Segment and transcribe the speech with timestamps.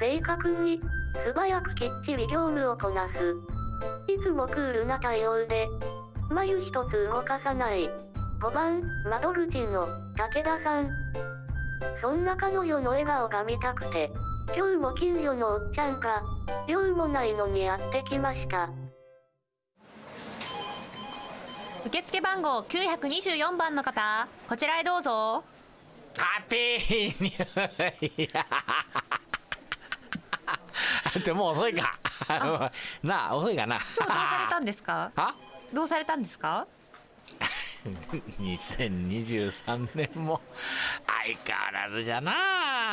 [0.00, 0.80] 正確に、
[1.24, 3.34] 素早くきっちり業務をこなす。
[4.12, 5.68] いつもクールな対応で、
[6.30, 7.88] 眉一つ動かさない。
[8.40, 9.86] 5番、窓口の、
[10.16, 10.88] 武田さん。
[12.00, 14.10] そんな彼女の笑顔が見たくて、
[14.56, 16.22] 今日も近所のおっちゃんが、
[16.68, 18.68] 用もないのにやってきました。
[21.86, 25.44] 受付番号924番の方こちらへどうぞ
[26.16, 31.98] ハッピーニューイヤーってもう遅いか。
[33.02, 33.78] なあ遅いかな。
[33.78, 35.12] どうされたんですか？
[35.16, 35.34] は？
[35.72, 36.66] どうされたんですか
[38.40, 40.40] ？2023年も。
[41.06, 42.32] 相変わらずじゃな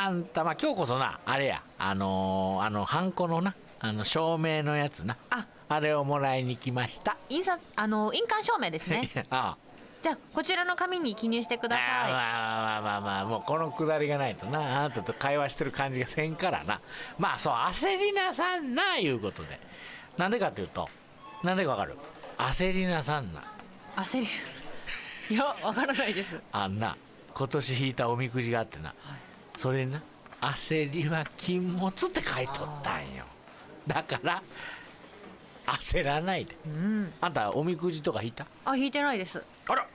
[0.07, 0.11] あ。
[0.11, 1.61] んたまあ今日こそなあれや。
[1.77, 5.17] あのーあのハンコのなあの証明のやつな。
[5.29, 5.45] あ。
[5.69, 7.15] あれをもらいに来ました。
[7.29, 9.09] 印刷あの印鑑証明ですね。
[9.31, 9.70] ああ
[10.01, 12.11] じゃあこちらの紙に記入してくだあさい。
[12.11, 16.81] まあまあまあまあまあもうこのくだりがないとなあなたと会話してる感じがせんからな。
[17.19, 19.59] まあそう焦りなさんないうことで。
[20.17, 20.89] なんでかっていうと
[21.43, 21.95] なんでかわかる？
[22.37, 23.43] 焦りなさんな。
[23.95, 24.27] 焦り？
[25.29, 26.39] いやわからないです。
[26.51, 26.97] あんな
[27.33, 28.93] 今年引いたおみくじがあってな、
[29.57, 30.01] それにな
[30.41, 33.23] 「焦りは禁物」って書いとったんよ。
[33.87, 34.41] だから
[35.67, 36.55] 焦らないで、
[37.21, 38.45] あんたおみくじとか引いた？
[38.65, 39.41] あ引いてないです。
[39.67, 39.87] あら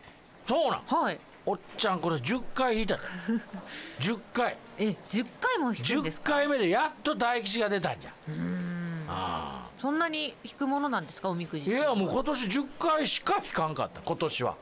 [0.47, 0.81] そうなん？
[0.87, 1.19] はい。
[1.45, 3.01] おっちゃんこれ10回引いたで。
[4.01, 4.57] 10回。
[4.79, 8.11] え10回も引くんです10か回目でやっと大吉が出たんじゃ。
[8.33, 9.07] ん。
[9.09, 14.57] あそんなに引くものなんですかおみくじあいやもう今年10回しか引かんかった今年は、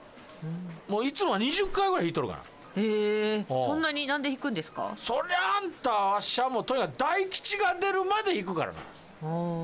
[0.89, 2.41] もういつもは20回ぐらい引いとるから。
[2.77, 3.45] へえ。
[3.49, 4.93] そんなになんで引くんですか？
[4.97, 8.79] そりゃあんたわしはもうとにかく大吉が出るまで引くからな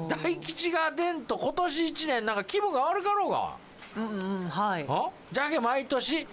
[0.08, 3.54] 大吉が出んと今年1年なんか気分が悪かろうが。
[3.96, 4.86] うんうんはい。
[4.88, 6.28] あじゃけ毎年必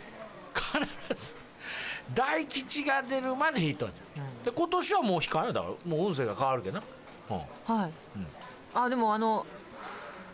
[1.15, 1.35] ず
[2.13, 6.83] 大吉が出るまで引いとんじゃん、で今年はもう引かんよだからもう運勢が変わるけどな、
[7.31, 7.75] うん。
[7.75, 7.91] はい、
[8.73, 9.45] あでもあの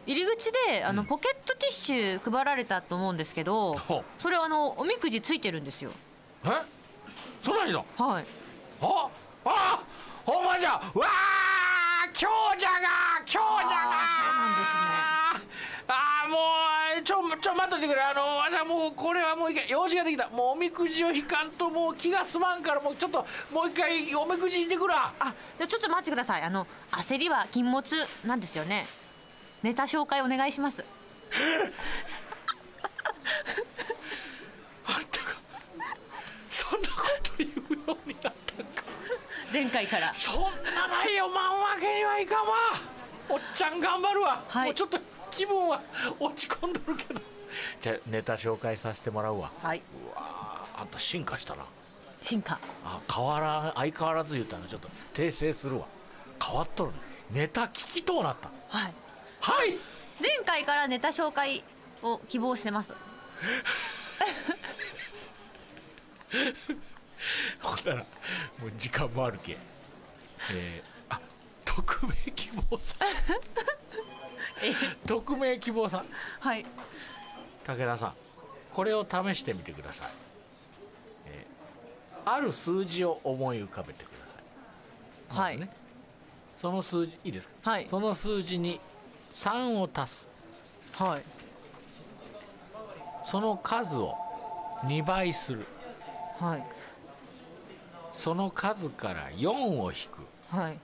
[0.05, 3.80] 入り口であの、ポケットティッシュ配られたと思うんですけど
[4.20, 5.92] それあのおみくじついてるんですよ。
[6.43, 6.49] え？
[7.42, 7.86] そんなんいいの？
[7.98, 8.25] はい。
[8.81, 9.10] あ
[9.45, 9.80] あ
[10.25, 10.71] ほんまじゃ！
[10.73, 11.52] わあ
[12.13, 13.75] 強者が強者が。
[13.75, 15.53] あーそうなんですね。
[15.85, 16.37] ああも
[16.99, 18.01] うちょちょ待っといてくれ。
[18.01, 20.29] あのわしはもうこれはもう一回用事ができた。
[20.29, 25.11] もうおみくじを引かんともう気が済まんからもうちょっともう一回おみくじ引いてくるわ。
[25.19, 26.41] あじゃあちょっと待ってください。
[26.43, 27.83] あの焦りは禁物
[28.23, 28.85] なんですよね。
[29.61, 30.85] ネタ紹介お願いします。
[34.85, 35.35] あんたが
[36.49, 36.93] そんなこ
[37.23, 37.51] と言う
[37.89, 37.97] よ
[39.53, 40.11] 前回から。
[40.15, 40.49] そんな
[40.87, 41.30] ないよ。
[41.30, 42.53] まんわけにはいかんわ。
[43.30, 44.65] おっちゃん頑張るわ、はい。
[44.65, 44.97] もうちょっと
[45.30, 45.80] 気分は
[46.19, 47.21] 落ち込んどるけど。
[47.80, 49.52] じゃあネタ紹介させてもらうわ。
[49.61, 49.77] はい。
[49.77, 49.81] う
[50.15, 51.65] わあんた進化したな。
[52.19, 52.58] 進化。
[52.83, 54.67] あ変わら相変わらず言ったの。
[54.67, 55.86] ちょっと訂正するわ。
[56.43, 56.97] 変わっとるね。
[57.30, 58.49] ネタ聞きとうなった。
[58.75, 58.93] はい。
[59.42, 59.77] はい。
[60.19, 61.63] 前回からネタ紹介
[62.02, 62.93] を希望してます
[67.61, 68.00] ほんなら
[68.60, 69.58] もう時間もあるけ
[70.52, 71.20] えー、あ
[71.64, 73.00] 匿名希望さん。
[75.08, 76.06] 匿名希望さん。
[76.39, 76.66] はい。
[77.66, 78.14] 武田さん
[78.72, 80.08] これを試してみてください、
[81.28, 81.54] えー
[82.26, 84.40] ある数字を思い浮かべてくださ
[85.36, 85.38] い。
[85.38, 85.70] はい、ね。
[86.55, 87.88] その数字いいですか、はい。
[87.88, 88.80] その数字に
[89.34, 90.32] 3を足す。
[90.94, 91.23] はい。
[93.26, 94.16] その数を
[94.86, 95.66] 2倍する。
[96.40, 96.64] はい
[98.13, 100.55] その数から4を引く。
[100.55, 100.73] はい。
[100.73, 100.79] いい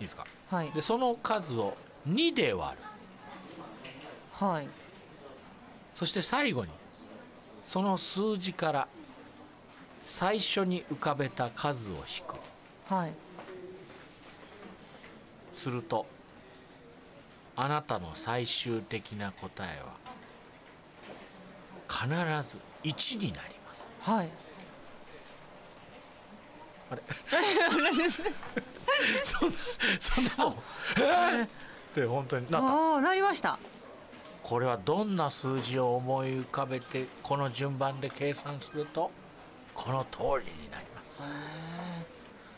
[0.00, 0.24] ですか？
[0.50, 0.70] はい。
[0.70, 1.76] でその数を
[2.08, 2.82] 2で割る。
[4.32, 4.68] はい。
[5.94, 6.70] そして最後に
[7.62, 8.88] その数字から
[10.04, 12.36] 最初に浮かべた数を引く。
[12.92, 13.12] はい。
[15.52, 16.06] すると
[17.56, 19.98] あなたの最終的な答えは
[21.88, 22.08] 必
[22.48, 23.90] ず1になります。
[24.00, 24.28] はい
[26.90, 27.02] あれ？
[29.22, 29.54] そんな
[29.98, 30.54] そんなもん？
[30.98, 31.44] えー？
[31.44, 31.48] っ
[31.94, 32.66] て本当になった。
[32.68, 33.58] ああなりました。
[34.42, 39.10] これはどんな数字を思い浮かべてこの順番で計算すると
[39.74, 41.20] この通りになります。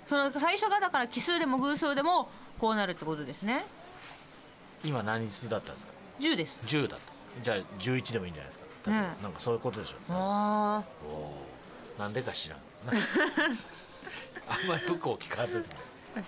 [0.09, 2.29] その最初がだから奇数でも偶数でも
[2.59, 3.65] こうなるってことですね。
[4.85, 6.59] 今何数だったんですか？10です。
[6.67, 6.99] 10だ
[7.43, 8.91] じゃあ11でもいいんじゃないですか？
[8.91, 9.97] ねなんかそういうことでしょ。
[10.11, 10.83] あ
[11.99, 12.59] なんでか知らん
[14.69, 15.69] まり服を聞かんといて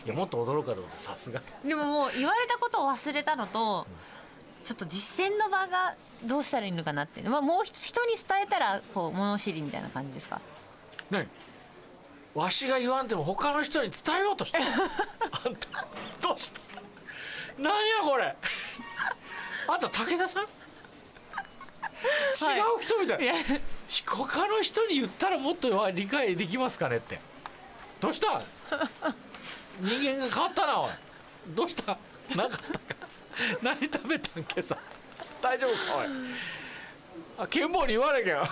[0.07, 1.41] いやもっと驚くかと思ってさすが。
[1.41, 3.87] あでももう言われたことを忘れたのと
[4.65, 5.95] ちょっと実践の場が
[6.25, 10.41] どうしたらいいのかなって、まあ、もう人に伝えたらこう物知りみたいな感じですか？
[11.11, 11.29] 何？
[12.35, 15.87] わしが言わんでも他の人に伝えようとしてるあんた
[16.23, 16.61] どうした？
[17.63, 18.35] なんやこれ？
[19.69, 20.49] あんた武田さん、違う
[22.83, 23.23] 人みたい。
[23.23, 23.35] いや。
[24.07, 27.21] 他の人に言ったらもっと理解できますかねって
[28.01, 28.43] どうした？
[29.81, 30.91] 人間が変わったなおい。
[31.55, 31.99] どうした？
[32.37, 32.61] なかったか。
[33.63, 34.77] 何食べたん今朝？
[35.43, 36.07] 大丈夫かおい。
[37.37, 38.45] あ剣坊に言わなきゃ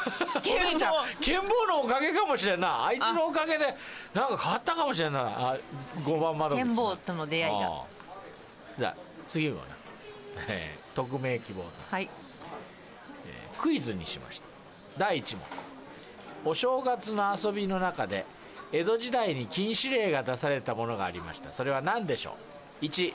[0.43, 2.87] 剣坊ちゃん剣坊のおかげかもしれんな。
[2.87, 3.77] あいつのおかげで
[4.12, 5.21] なんか変わったかもしれんな。
[5.21, 5.56] あ
[5.97, 7.85] 5番窓口剣坊との出会いが。
[8.79, 8.97] じゃあ
[9.27, 9.62] 次はな、
[10.49, 11.71] えー匿名希望さん。
[11.94, 12.11] はい。
[13.59, 14.49] クイズにしました。
[14.99, 15.47] 第1問。
[16.44, 18.27] お正月の遊びの中で
[18.72, 21.52] 江戸時代に禁止令が出されたものがありました。
[21.52, 22.36] それは何でしょ
[22.80, 23.12] う？1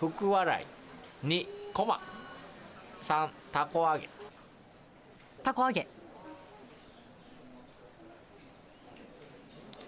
[0.00, 0.66] 福笑
[1.22, 1.26] い。
[1.26, 2.00] 2コマ。
[2.98, 4.08] 3たこ揚げ。
[5.44, 5.86] たこ揚げ。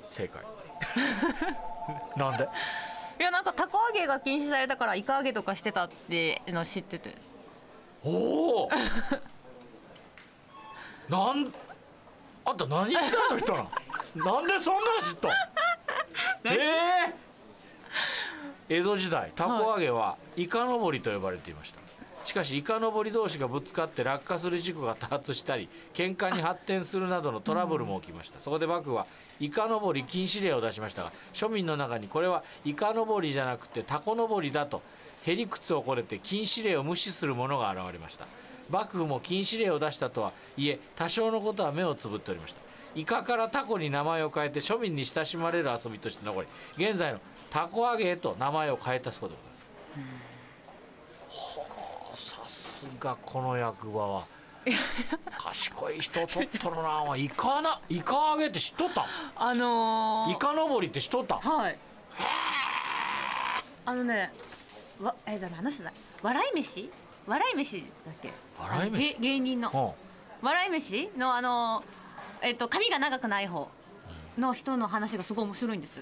[0.08, 0.42] 正解。
[2.16, 2.48] なんで？
[3.18, 7.14] いやなんかたこ揚げが禁止されたからイカ揚げとかしてたっての知ってて。
[8.04, 8.70] おお
[11.08, 11.52] なん
[12.44, 13.68] あんた何時代の人なん
[14.14, 15.18] なんでそんなん知っ
[16.44, 16.48] え
[17.08, 17.14] え
[18.68, 21.80] 江戸時代たこ揚げはイカのぼりと呼ばれていました。
[22.24, 29.06] しかしイカのぼり同士がぶつかって落下する事故が多発したり喧嘩に発展するなどのトラブルも起きました、そこで幕府は
[29.40, 34.82] イカのぼり禁止令を出しましたが庶民の中にこれはイカのぼりじゃなくてタコのぼりだと
[35.24, 38.26] へりくつをこねて禁止令を無視する者が現れました。
[38.70, 42.60] 幕府も禁止令を出したとはいえ多少のことは目をつぶっておりました
[42.94, 51.64] イカからタコに名前を変えて庶民に親しまれる遊びとして残り現在のタコ揚げへと名前を変えたそうでございます、は
[52.12, 54.24] あさすがこの役場は。
[55.38, 57.16] 賢い人取っとるな。
[57.16, 59.06] イカなイカ揚げって知っとった？
[59.34, 61.36] あのー、イカのぼりって知っとった？
[61.36, 61.78] はい。
[63.84, 64.32] あのね
[65.00, 65.92] わえだ何の人だ
[66.22, 66.90] 笑い飯？
[67.26, 68.32] 笑い飯だっけ？
[68.60, 68.98] 笑い飯？
[68.98, 69.96] 芸芸人の。
[70.42, 70.46] うん。
[70.46, 71.82] 笑い飯のあの
[72.42, 73.68] えっと髪が長くない方
[74.38, 76.00] の人の話がすごい面白いんです。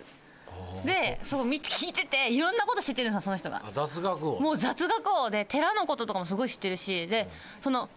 [0.84, 3.62] でそう見て聞いてていろんなこと知ってるんですよその人が。
[3.64, 7.28] あ雑学をもう雑学王で寺のこととかもすごい知ってるしで
[7.60, 7.88] その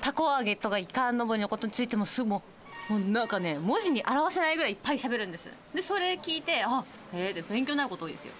[0.00, 2.42] たこ揚げとかイカのぼりのことについてもすぐも
[2.90, 5.48] うもうなんかね文字に表せないぐらいいっぱい喋るんです。
[5.74, 8.32] でそれ聞いてあへえで勉強になること多いですよ。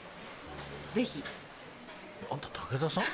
[0.95, 1.23] ぜひ。
[2.31, 3.05] あんた武田さん？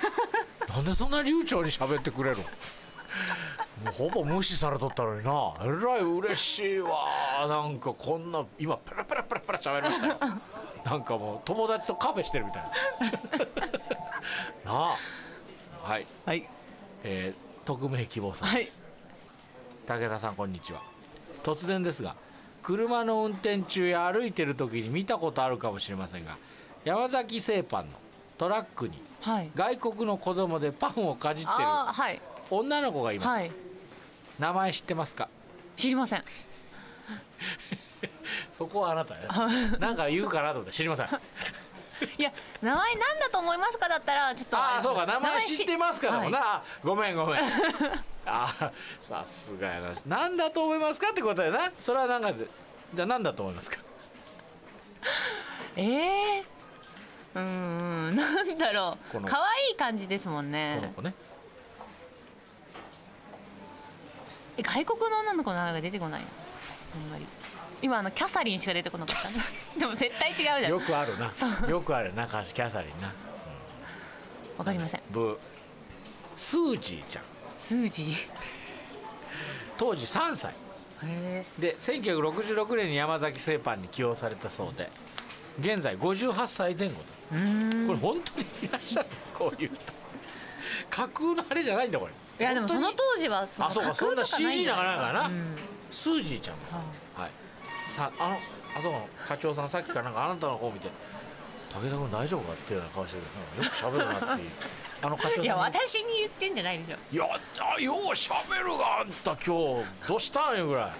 [0.68, 2.44] なんでそんな流暢に喋ってくれるの？
[3.90, 5.54] ほぼ無視されとったのにな。
[5.62, 7.06] えらい嬉しいわ。
[7.48, 10.16] なんかこんな今ペラペラペラペラ喋りましたよ。
[10.84, 12.62] なんかもう友達とカフェしてるみたい
[14.64, 14.72] な。
[14.72, 14.96] なあ。
[15.82, 16.06] はい。
[16.24, 16.48] はい。
[17.04, 18.78] えー、匿名希望さんです、
[19.86, 20.82] 武田さんこんにちは。
[21.42, 22.14] 突然ですが
[22.62, 26.38] 車の運転中や歩いてる時に見たことあるかもしれませんが
[26.84, 27.92] 山崎製パンの
[28.38, 29.50] トラックにはい。
[29.54, 32.20] 外国の子供でパンをかじってる
[32.50, 33.50] 女の子がいます、はい
[34.42, 35.28] 名前知ってますか？
[35.76, 36.20] 知りません。
[38.52, 39.20] そこはあなたね。
[39.78, 41.06] なんか言うかなと思って知りません。
[42.18, 46.48] いや名前なんだと思いますかだったらちょっとああそうか名前知ってますからもんな、はい。
[46.48, 47.40] あごめんごめん。
[48.26, 49.92] あーさすがやな。
[50.06, 51.70] 何だと思いますかってことやな。
[51.78, 52.48] それはなんかで
[52.94, 53.78] じゃあ何だと思いますか？
[55.76, 56.40] ええ
[57.34, 59.20] うーんなんだろう。
[59.22, 61.14] 可愛い感じですもんこのね子ね
[64.56, 66.26] え外国の女の子の名前が出てこないな
[66.94, 67.26] あんまり。
[67.80, 69.22] 今あのキャサリンしか出てこなかった。
[69.38, 69.44] な
[69.80, 70.70] でも絶対違うじゃん。
[70.70, 71.32] よくあるな。
[71.68, 73.12] よくあるなキャサリンな。
[74.56, 75.00] わかりません。
[75.10, 75.36] ブー
[76.36, 77.24] スージーちゃん。
[77.56, 78.14] スージー？
[79.76, 80.54] 当時3歳。
[81.04, 84.88] へで1966年に山崎製パンに起用されたそうで。
[85.60, 87.00] 現在58歳前後だ。
[87.86, 89.08] これ本当にいらっしゃる？
[89.36, 89.92] こういう人。
[90.88, 95.56] 架空のあれじゃないんだこれいやでもその当時はそのあそうかそんな CG なんかないからなうん
[95.90, 96.76] スージーちゃんだ
[97.22, 97.30] はい。
[97.94, 100.88] さあのあそこの課長さんさっきからなんかあなたの方見て
[101.74, 104.50] 武田君大丈夫かっていうような顔してるよく喋るなっていう。
[105.04, 106.96] あの課長 いや私に言ってんじゃないでしょ。
[107.12, 107.26] いや
[107.76, 109.46] あよう喋るがあんた今日
[110.06, 110.92] どうしたんよぐらい。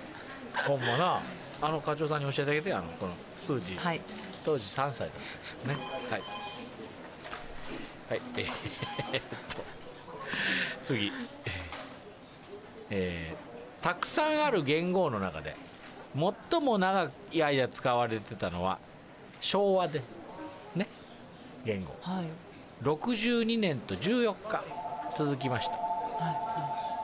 [0.66, 1.20] ほんまな。
[1.62, 4.00] あの課長さんに教えてあげてあのこの数字、はい。
[4.44, 5.76] 当時3歳だったんですね。
[6.10, 6.22] はい。
[8.10, 8.20] はい。
[8.36, 9.22] えーっ
[9.54, 9.64] と
[10.82, 11.12] 次。
[12.90, 15.56] えーたくさんある元号の中で
[16.14, 18.78] 最も長い間使われてたのは
[19.40, 20.00] 昭和で
[20.76, 20.86] ね
[21.64, 22.26] 元号はい。
[22.84, 24.62] 62年と14日
[25.18, 25.78] 続きました、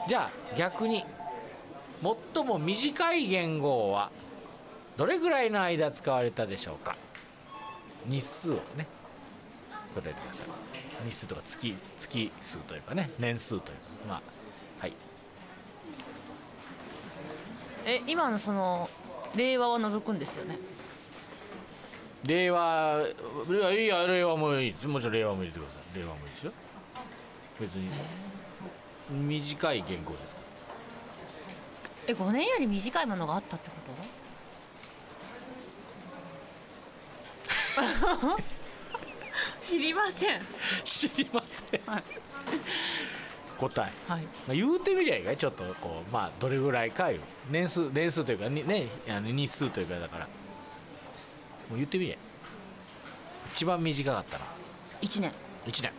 [0.09, 1.05] じゃあ逆に
[2.35, 4.13] 最も短い元号は
[4.97, 6.95] どれぐらいの間使われたでしょうか？
[8.07, 8.87] 日数をね
[10.01, 10.47] 答えてください。
[11.09, 13.73] 日数とか月月数というかね年数というか。
[14.09, 14.23] まあ
[14.81, 14.93] はい。
[17.87, 18.89] え今のその
[19.35, 20.59] 令和は除くんですよね？
[22.25, 23.05] 令和
[23.49, 25.99] 令和いいや令和もいいですもちろん令和も入れてください。
[25.99, 26.53] 令和もいいですよ。
[27.61, 27.89] 別に
[29.11, 30.43] 短い言語ですか
[32.07, 33.77] え5年より短いものがあったってこ
[38.37, 38.43] と？
[39.69, 40.41] 知りません。
[40.85, 42.03] 知りません、はい。
[43.59, 44.11] 答え。
[44.11, 44.23] はい。
[44.23, 47.21] まあ、言うてみりゃいいかいちょっとこうまあどれぐらいかいう
[47.51, 50.25] 年数年数というかにねあの日数というかだから。
[50.25, 52.17] もう言ってみりゃ。
[53.53, 54.45] 一番短かったな
[55.03, 55.33] 1年。
[55.67, 55.93] 1年。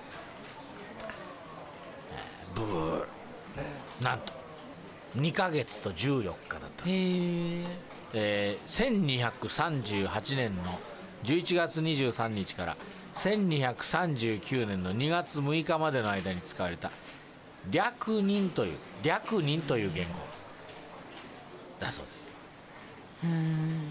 [2.12, 3.06] えーブー。
[4.02, 4.34] なんと
[5.18, 7.66] 2ヶ月と14日だった、へえ
[8.14, 10.80] えー、1238年の
[11.24, 12.78] 11月23日から
[13.20, 16.90] 1239年の2月6日までの間に使われた
[17.70, 20.14] 略人という略人という言語。
[21.82, 22.30] だそうです。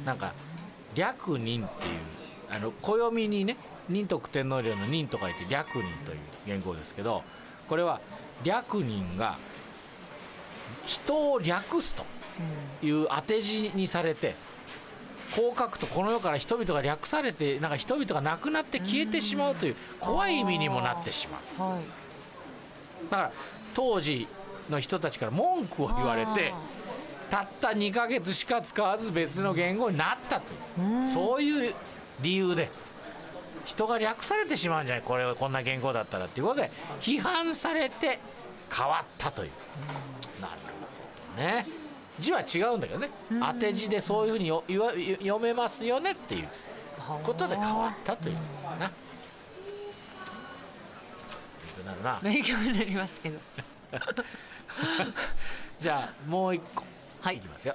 [0.06, 0.32] なんか
[0.94, 1.92] 略人っていう
[2.50, 3.58] あの暦にね
[3.90, 7.23] 仁徳天皇陵の仁と書いて略人という言語ですけど
[7.68, 8.00] これは
[8.42, 9.37] 略人が
[10.87, 12.04] 人を略すと
[12.82, 14.35] いう当て字にされて
[15.37, 21.70] こう書くとこの世から人々が略されてなんか人々が亡くなって消えてしまうという怖い意味にもなってしまう。
[21.70, 21.82] はい。
[23.11, 23.32] だから
[23.75, 24.26] 当時
[24.70, 26.52] の人たちから文句を言われて
[27.30, 31.75] たった2ヶ月しか使わず別の言語になったというそういう
[32.23, 32.70] 理由で
[33.64, 35.04] 人が略されてしまうんじゃない？
[35.04, 36.70] これはこんな言語だったらっていうことで
[37.00, 38.18] 批判されて
[38.75, 39.50] 変わったという。
[40.40, 40.52] なる
[41.37, 41.66] ほどね
[42.18, 43.10] 字は違うんだけどね。
[43.40, 46.48] 当て字でそういうふうに読めますよねっていう。
[47.22, 48.90] ことで変わったということだな。
[51.62, 52.18] 勉強になるな。
[52.22, 53.38] 勉強になりますけど。
[55.80, 56.84] じゃあもう一個。
[57.20, 57.37] はい。
[57.37, 57.75] いきますよ、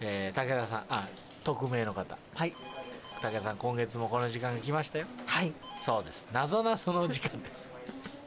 [0.00, 1.08] えー、武田さんあ
[1.44, 2.18] 匿名の方。
[2.34, 2.54] はい。
[3.22, 5.06] 武田さん今月もこの時間が来ましたよ。
[5.26, 5.52] はい。
[5.80, 6.26] そうです。
[6.32, 7.72] 謎なその時間です。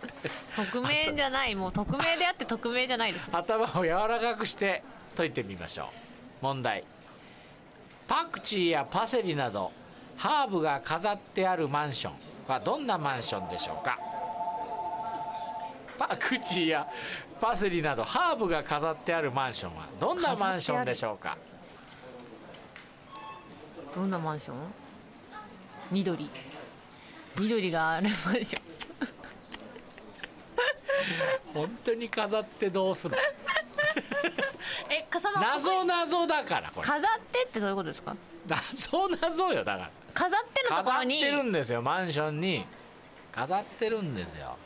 [0.56, 1.56] 匿名じゃない。
[1.56, 3.30] もう匿名であって匿名じゃないです。
[3.32, 4.84] 頭を柔らかくして
[5.20, 5.88] 解いてみましょう。
[6.42, 6.86] 問題。
[8.08, 9.74] パクチーやパセリなど
[10.16, 12.14] ハーブが飾ってあるマンション
[12.48, 14.00] はどんなマンションでしょうか？
[15.98, 16.88] パクチーや
[17.42, 21.38] パセリなどハーブが飾ってあるマンションはどんなマンションでしょうか？
[23.94, 24.56] どんなマンション？
[25.92, 26.30] 緑。
[27.38, 28.62] 緑があるマンション。
[31.54, 33.18] 本当に飾ってどうする？
[33.18, 33.49] のえ
[35.22, 36.88] かその謎謎だからこれ。
[36.88, 38.16] 飾ってってどういうことですか？
[38.48, 39.92] 謎謎よだから。
[40.14, 42.66] 飾ってのとこ飾っろにてるんですよマンションに。
[43.32, 44.58] 飾ってるんですよ。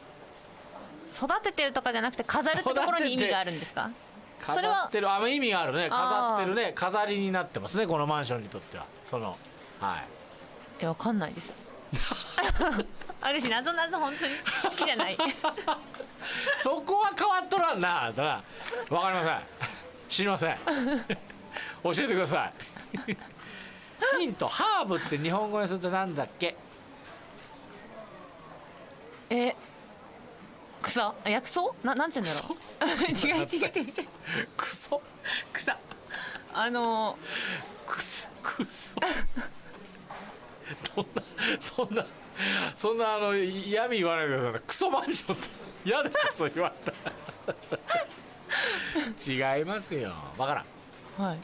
[1.13, 3.91] 育ててるとかじゃなくて飾るってところに意味があるんですか？
[4.45, 5.11] それ飾はってる。
[5.11, 5.89] あ意味があるね。
[5.89, 6.71] 飾ってるね。
[6.73, 8.85] 飾りになってますねこのマンションにとっては。
[9.05, 9.37] その
[9.79, 10.03] はい。
[10.79, 11.53] えわかんないです。
[13.21, 14.33] 私謎謎本当に
[14.63, 15.17] 好きじゃない。
[16.57, 18.11] そこは変わっとらんな。
[18.11, 18.43] だから
[18.89, 19.31] 分かりませ
[19.69, 19.72] ん
[20.13, 20.57] 知りません。
[21.83, 22.51] 教えてくださ
[23.07, 23.17] い。
[24.19, 26.55] ヒントハーブって日本語にするとなんだっけ？
[29.31, 29.55] え
[30.83, 31.01] 草？
[31.25, 31.61] あ薬草？
[31.83, 32.57] ななんて言うんだろう。
[33.11, 34.07] 違う違う違う違う。
[34.55, 35.01] クソ
[35.51, 35.77] 草。
[36.53, 37.17] あの
[37.87, 38.95] クソクソ
[40.93, 41.23] そんな
[41.59, 42.05] そんな
[42.75, 45.47] そんなあの嫌味言わないでくださいクソマンションって。
[45.85, 47.11] 嫌でしょそう言われたら
[49.25, 50.11] 違いますよ。
[50.37, 50.53] わか
[51.19, 51.27] らん。
[51.27, 51.37] はい。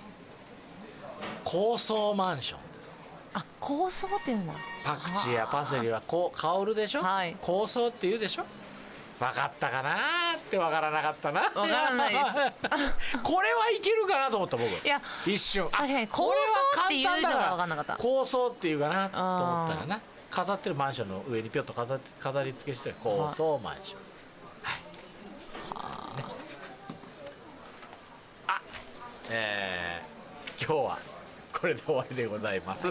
[1.44, 2.96] 高層マンションです。
[3.34, 4.54] あ構想っていうんだ
[4.84, 7.36] パクチーやパセリはこう香るでしょ、はい。
[7.42, 8.46] 高層って言うでしょ？
[9.20, 9.96] 分かったかなー
[10.38, 11.50] って分からなかったな。
[11.50, 12.26] 分からないです。
[13.22, 14.70] これはいけるかなと思った僕。
[14.86, 15.68] いや一瞬。
[15.74, 17.98] あ確かにこれは簡単だら分かんなかった。
[17.98, 20.00] 高層っていうかなと思ったらな。
[20.32, 24.00] 飾ってるマンションの上にぴょっと飾飾り付けしてる高層マンション
[24.64, 24.76] は
[26.14, 26.26] い、ね
[28.48, 28.62] あ
[29.30, 30.10] えー
[30.62, 31.00] 今日は
[31.54, 32.90] これで終わりでございます、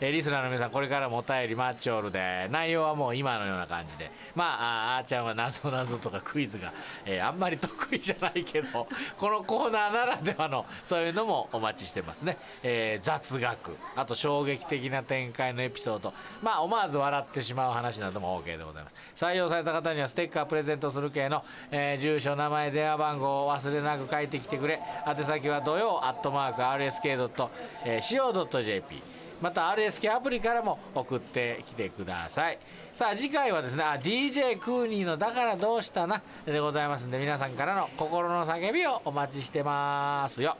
[0.00, 2.48] えーリスナーの皆さんこれからもお便り待ちおるで。
[2.50, 4.10] 内容はもう今のような感じで。
[4.34, 6.72] まああーちゃんは謎謎とかクイズが、
[7.04, 8.86] えーあんまり得意じゃないけど
[9.16, 13.76] このコーナーならではのそういうのもお待ちしてますね、えー雑学。
[13.96, 16.12] あと衝撃的な展開のエピソード。
[16.42, 18.96] まあ思わず笑ってしまう話なども OK でございます。
[19.24, 24.80] 採用された方にはステッカープレゼントする系の、えー住所名前電話番号を忘れなく書いてきてくれ。
[25.06, 32.58] 宛先は土曜アットマーク RSK.CO.JP また RSK アプリからも送ってきてください。
[32.92, 40.56] さあ次回はですねあ DJ クーニーの「だからどうしたな」でございますんで皆さんからの心の叫びをお待ちしてますよ。